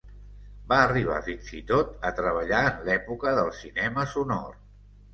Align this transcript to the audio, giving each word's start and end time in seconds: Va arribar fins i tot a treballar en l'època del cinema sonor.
Va 0.71 0.79
arribar 0.85 1.17
fins 1.27 1.51
i 1.59 1.61
tot 1.73 2.09
a 2.11 2.13
treballar 2.23 2.65
en 2.73 2.83
l'època 2.91 3.37
del 3.41 3.55
cinema 3.63 4.11
sonor. 4.19 4.61